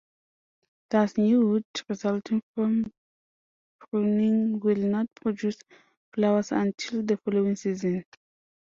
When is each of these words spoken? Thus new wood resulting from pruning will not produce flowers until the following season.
Thus 0.89 1.15
new 1.15 1.45
wood 1.47 1.65
resulting 1.87 2.41
from 2.55 2.91
pruning 3.79 4.59
will 4.59 4.77
not 4.79 5.05
produce 5.13 5.61
flowers 6.15 6.51
until 6.51 7.03
the 7.03 7.17
following 7.17 7.55
season. 7.55 8.03